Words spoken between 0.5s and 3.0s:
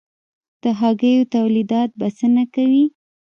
د هګیو تولیدات بسنه کوي؟